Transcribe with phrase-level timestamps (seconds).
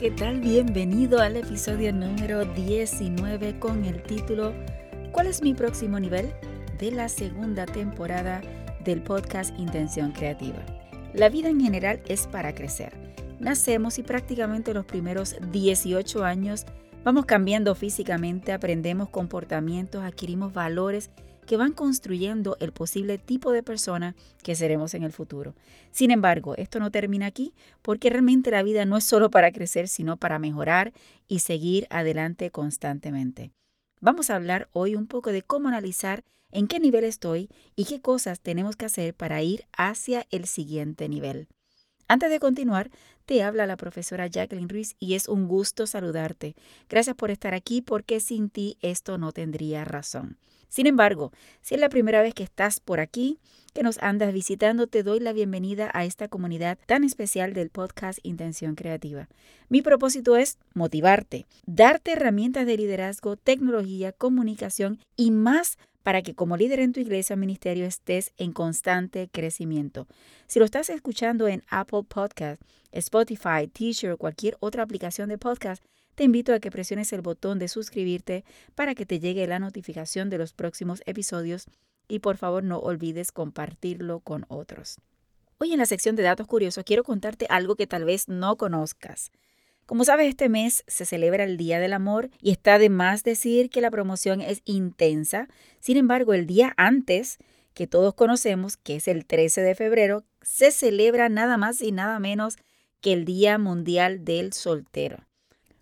[0.00, 0.40] ¿qué tal?
[0.40, 4.54] Bienvenido al episodio número 19 con el título
[5.12, 6.32] ¿Cuál es mi próximo nivel?
[6.80, 8.40] De la segunda temporada
[8.82, 10.64] del podcast Intención Creativa.
[11.12, 12.94] La vida en general es para crecer.
[13.38, 16.64] Nacemos y prácticamente los primeros 18 años
[17.04, 21.10] vamos cambiando físicamente, aprendemos comportamientos, adquirimos valores
[21.46, 25.54] que van construyendo el posible tipo de persona que seremos en el futuro.
[25.90, 27.52] Sin embargo, esto no termina aquí
[27.82, 30.94] porque realmente la vida no es solo para crecer, sino para mejorar
[31.28, 33.50] y seguir adelante constantemente.
[34.00, 38.00] Vamos a hablar hoy un poco de cómo analizar en qué nivel estoy y qué
[38.00, 41.48] cosas tenemos que hacer para ir hacia el siguiente nivel.
[42.08, 42.90] Antes de continuar,
[43.24, 46.56] te habla la profesora Jacqueline Ruiz y es un gusto saludarte.
[46.88, 50.36] Gracias por estar aquí porque sin ti esto no tendría razón.
[50.68, 53.38] Sin embargo, si es la primera vez que estás por aquí,
[53.74, 58.18] que nos andas visitando, te doy la bienvenida a esta comunidad tan especial del podcast
[58.22, 59.28] Intención Creativa.
[59.68, 66.56] Mi propósito es motivarte, darte herramientas de liderazgo, tecnología, comunicación y más para que como
[66.56, 70.06] líder en tu iglesia o ministerio estés en constante crecimiento.
[70.46, 72.62] Si lo estás escuchando en Apple Podcast,
[72.92, 75.84] Spotify, Teacher o cualquier otra aplicación de podcast,
[76.14, 80.30] te invito a que presiones el botón de suscribirte para que te llegue la notificación
[80.30, 81.66] de los próximos episodios
[82.08, 84.98] y por favor no olvides compartirlo con otros.
[85.58, 89.30] Hoy en la sección de datos curiosos quiero contarte algo que tal vez no conozcas.
[89.90, 93.70] Como sabes, este mes se celebra el Día del Amor y está de más decir
[93.70, 95.48] que la promoción es intensa.
[95.80, 97.38] Sin embargo, el día antes,
[97.74, 102.20] que todos conocemos, que es el 13 de febrero, se celebra nada más y nada
[102.20, 102.56] menos
[103.00, 105.26] que el Día Mundial del Soltero.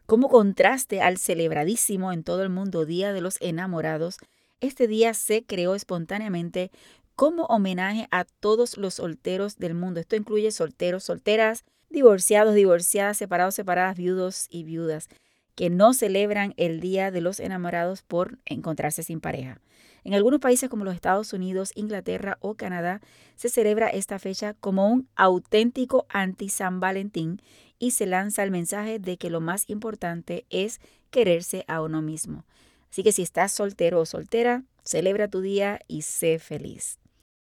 [0.07, 4.17] Como contraste al celebradísimo en todo el mundo Día de los Enamorados,
[4.63, 6.71] este día se creó espontáneamente
[7.15, 10.01] como homenaje a todos los solteros del mundo.
[10.01, 15.09] Esto incluye solteros, solteras, divorciados, divorciadas, separados, separadas, viudos y viudas,
[15.55, 19.61] que no celebran el Día de los Enamorados por encontrarse sin pareja.
[20.05, 23.01] En algunos países como los Estados Unidos, Inglaterra o Canadá
[23.35, 27.43] se celebra esta fecha como un auténtico anti-San Valentín
[27.79, 32.45] y se lanza el mensaje de que lo más importante es quererse a uno mismo.
[32.91, 36.99] Así que si estás soltero o soltera, celebra tu día y sé feliz.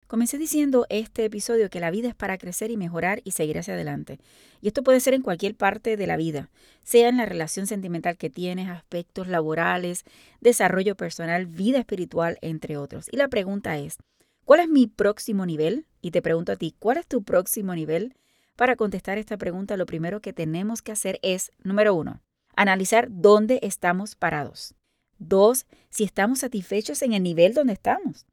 [0.09, 3.75] Comencé diciendo este episodio que la vida es para crecer y mejorar y seguir hacia
[3.75, 4.19] adelante.
[4.59, 6.49] Y esto puede ser en cualquier parte de la vida,
[6.81, 10.05] sea en la relación sentimental que tienes, aspectos laborales,
[10.41, 13.07] desarrollo personal, vida espiritual, entre otros.
[13.11, 13.97] Y la pregunta es,
[14.45, 15.85] ¿cuál es mi próximo nivel?
[16.01, 18.15] Y te pregunto a ti, ¿cuál es tu próximo nivel?
[18.55, 22.19] Para contestar esta pregunta, lo primero que tenemos que hacer es, número uno,
[22.55, 24.73] analizar dónde estamos parados.
[25.19, 28.25] Dos, si estamos satisfechos en el nivel donde estamos.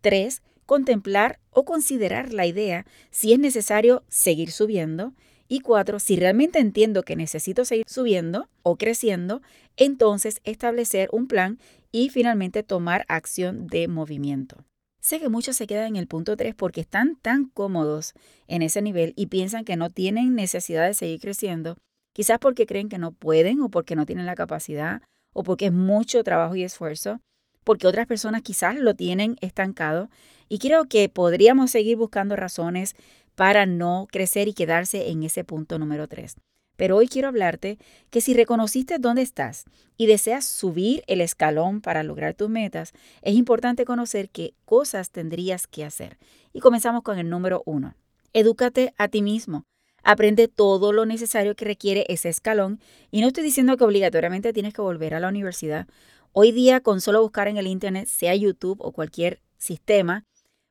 [0.00, 5.14] Tres, contemplar o considerar la idea si es necesario seguir subiendo.
[5.48, 9.42] Y cuatro, si realmente entiendo que necesito seguir subiendo o creciendo,
[9.76, 11.58] entonces establecer un plan
[11.90, 14.64] y finalmente tomar acción de movimiento.
[15.00, 18.12] Sé que muchos se quedan en el punto 3 porque están tan cómodos
[18.46, 21.78] en ese nivel y piensan que no tienen necesidad de seguir creciendo,
[22.12, 25.72] quizás porque creen que no pueden o porque no tienen la capacidad o porque es
[25.72, 27.18] mucho trabajo y esfuerzo,
[27.64, 30.10] porque otras personas quizás lo tienen estancado
[30.50, 32.94] y creo que podríamos seguir buscando razones
[33.36, 36.36] para no crecer y quedarse en ese punto número 3.
[36.76, 37.78] Pero hoy quiero hablarte
[38.10, 39.64] que si reconociste dónde estás
[39.96, 45.66] y deseas subir el escalón para lograr tus metas, es importante conocer qué cosas tendrías
[45.66, 46.18] que hacer.
[46.52, 47.94] Y comenzamos con el número uno.
[48.32, 49.64] Edúcate a ti mismo.
[50.02, 52.80] Aprende todo lo necesario que requiere ese escalón.
[53.10, 55.86] Y no estoy diciendo que obligatoriamente tienes que volver a la universidad.
[56.32, 60.24] Hoy día, con solo buscar en el Internet, sea YouTube o cualquier sistema,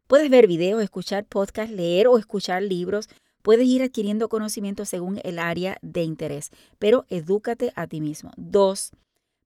[0.09, 3.08] puedes ver videos, escuchar podcasts, leer o escuchar libros
[3.41, 8.32] Puedes ir adquiriendo conocimiento según el área de interés, pero edúcate a ti mismo.
[8.35, 8.91] Dos,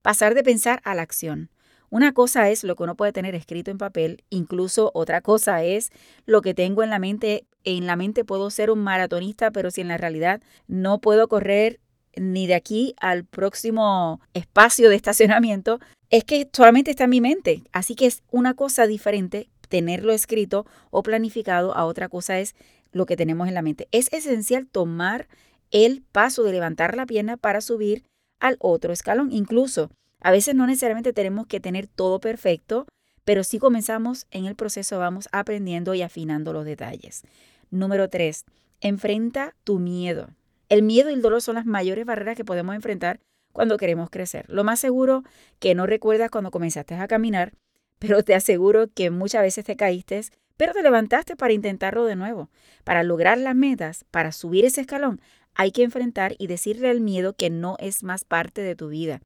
[0.01, 1.50] pasar de pensar a la acción.
[1.89, 5.92] Una cosa es lo que uno puede tener escrito en papel, incluso otra cosa es
[6.25, 7.45] lo que tengo en la mente.
[7.63, 11.80] En la mente puedo ser un maratonista, pero si en la realidad no puedo correr
[12.15, 15.80] ni de aquí al próximo espacio de estacionamiento,
[16.10, 17.63] es que solamente está en mi mente.
[17.71, 22.54] Así que es una cosa diferente tenerlo escrito o planificado a otra cosa es
[22.92, 23.88] lo que tenemos en la mente.
[23.92, 25.28] Es esencial tomar
[25.72, 28.04] el paso de levantar la pierna para subir
[28.40, 29.31] al otro escalón.
[29.31, 29.90] Incluso,
[30.22, 32.86] a veces no necesariamente tenemos que tener todo perfecto,
[33.25, 37.24] pero si comenzamos en el proceso vamos aprendiendo y afinando los detalles.
[37.72, 38.46] Número 3.
[38.80, 40.30] Enfrenta tu miedo.
[40.70, 43.20] El miedo y el dolor son las mayores barreras que podemos enfrentar
[43.54, 44.46] cuando queremos crecer.
[44.50, 45.24] Lo más seguro
[45.58, 47.54] que no recuerdas cuando comenzaste a caminar,
[48.03, 50.19] pero te aseguro que muchas veces te caíste,
[50.57, 52.50] pero te levantaste para intentarlo de nuevo.
[52.83, 55.21] Para lograr las metas, para subir ese escalón,
[55.55, 59.21] hay que enfrentar y decirle al miedo que no es más parte de tu vida.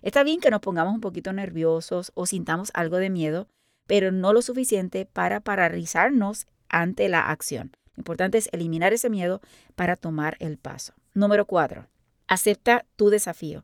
[0.00, 3.48] Está bien que nos pongamos un poquito nerviosos o sintamos algo de miedo,
[3.86, 7.72] pero no lo suficiente para paralizarnos ante la acción.
[7.96, 9.42] Lo importante es eliminar ese miedo
[9.74, 10.94] para tomar el paso.
[11.12, 11.86] Número cuatro,
[12.28, 13.62] acepta tu desafío.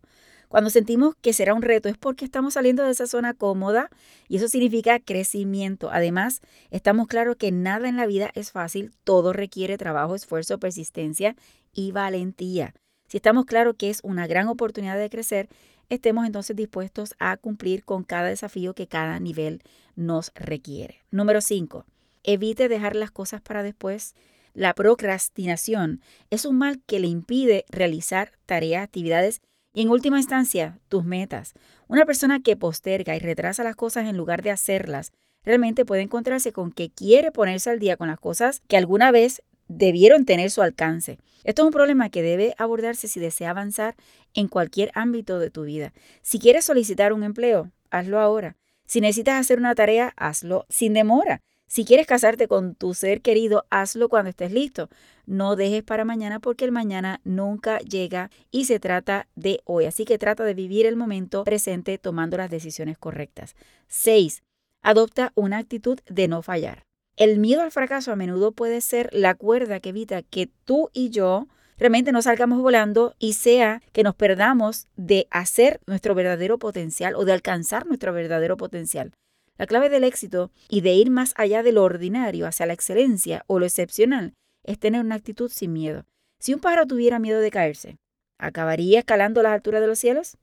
[0.48, 3.90] Cuando sentimos que será un reto es porque estamos saliendo de esa zona cómoda
[4.28, 5.90] y eso significa crecimiento.
[5.90, 6.40] Además,
[6.70, 11.36] estamos claros que nada en la vida es fácil, todo requiere trabajo, esfuerzo, persistencia
[11.74, 12.74] y valentía.
[13.08, 15.48] Si estamos claros que es una gran oportunidad de crecer,
[15.90, 19.62] estemos entonces dispuestos a cumplir con cada desafío que cada nivel
[19.96, 21.02] nos requiere.
[21.10, 21.84] Número 5.
[22.22, 24.14] Evite dejar las cosas para después.
[24.54, 29.40] La procrastinación es un mal que le impide realizar tareas, actividades
[29.74, 31.54] y en última instancia tus metas.
[31.86, 35.12] Una persona que posterga y retrasa las cosas en lugar de hacerlas
[35.44, 39.42] realmente puede encontrarse con que quiere ponerse al día con las cosas que alguna vez
[39.68, 41.18] debieron tener su alcance.
[41.44, 43.94] Esto es un problema que debe abordarse si desea avanzar
[44.34, 45.92] en cualquier ámbito de tu vida.
[46.22, 48.56] Si quieres solicitar un empleo, hazlo ahora.
[48.86, 51.42] Si necesitas hacer una tarea, hazlo sin demora.
[51.68, 54.88] Si quieres casarte con tu ser querido, hazlo cuando estés listo.
[55.26, 59.84] No dejes para mañana porque el mañana nunca llega y se trata de hoy.
[59.84, 63.54] Así que trata de vivir el momento presente tomando las decisiones correctas.
[63.88, 64.42] 6.
[64.82, 66.84] Adopta una actitud de no fallar.
[67.16, 71.10] El miedo al fracaso a menudo puede ser la cuerda que evita que tú y
[71.10, 77.14] yo realmente no salgamos volando y sea que nos perdamos de hacer nuestro verdadero potencial
[77.14, 79.12] o de alcanzar nuestro verdadero potencial.
[79.58, 83.44] La clave del éxito y de ir más allá de lo ordinario hacia la excelencia
[83.48, 86.06] o lo excepcional es tener una actitud sin miedo.
[86.38, 87.98] Si un pájaro tuviera miedo de caerse,
[88.38, 90.36] ¿acabaría escalando las alturas de los cielos?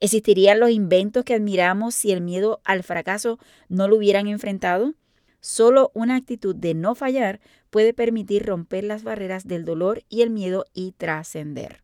[0.00, 3.38] ¿Existirían los inventos que admiramos si el miedo al fracaso
[3.68, 4.92] no lo hubieran enfrentado?
[5.40, 7.40] Solo una actitud de no fallar
[7.70, 11.82] puede permitir romper las barreras del dolor y el miedo y trascender.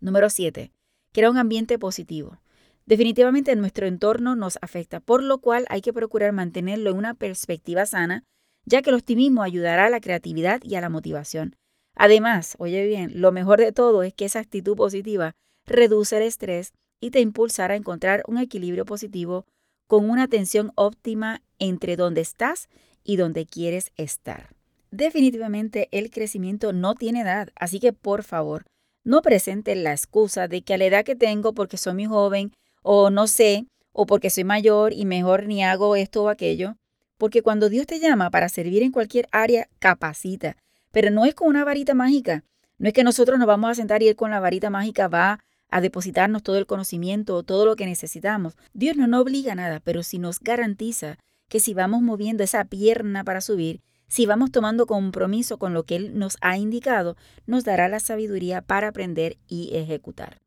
[0.00, 0.70] Número 7.
[1.12, 2.38] Crea un ambiente positivo.
[2.86, 7.84] Definitivamente nuestro entorno nos afecta, por lo cual hay que procurar mantenerlo en una perspectiva
[7.84, 8.22] sana,
[8.64, 11.56] ya que el optimismo ayudará a la creatividad y a la motivación.
[11.96, 15.34] Además, oye bien, lo mejor de todo es que esa actitud positiva
[15.64, 19.46] reduce el estrés y te impulsará a encontrar un equilibrio positivo
[19.88, 22.68] con una atención óptima entre donde estás
[23.02, 24.54] y donde quieres estar.
[24.90, 28.64] Definitivamente el crecimiento no tiene edad, así que por favor,
[29.04, 32.52] no presenten la excusa de que a la edad que tengo porque soy muy joven
[32.88, 36.76] o no sé, o porque soy mayor y mejor ni hago esto o aquello,
[37.18, 40.56] porque cuando Dios te llama para servir en cualquier área, capacita,
[40.92, 42.44] pero no es con una varita mágica,
[42.78, 45.40] no es que nosotros nos vamos a sentar y Él con la varita mágica va
[45.68, 48.56] a depositarnos todo el conocimiento o todo lo que necesitamos.
[48.72, 51.18] Dios no nos obliga a nada, pero si nos garantiza
[51.48, 55.96] que si vamos moviendo esa pierna para subir, si vamos tomando compromiso con lo que
[55.96, 57.16] Él nos ha indicado,
[57.46, 60.45] nos dará la sabiduría para aprender y ejecutar.